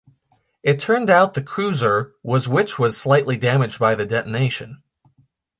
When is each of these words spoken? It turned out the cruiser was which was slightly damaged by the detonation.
It 0.63 0.79
turned 0.79 1.11
out 1.11 1.35
the 1.35 1.43
cruiser 1.43 2.15
was 2.23 2.47
which 2.49 2.79
was 2.79 2.97
slightly 2.99 3.37
damaged 3.37 3.77
by 3.77 3.93
the 3.93 4.03
detonation. 4.03 4.81